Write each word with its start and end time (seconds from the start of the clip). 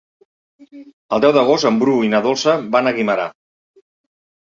El 1.17 1.21
deu 1.27 1.35
d'agost 1.37 1.69
en 1.71 1.79
Bru 1.83 1.95
i 2.09 2.11
na 2.17 2.25
Dolça 2.31 2.59
van 2.79 2.89
a 2.93 2.97
Guimerà. 2.99 3.33